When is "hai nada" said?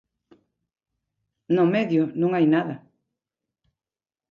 2.33-2.75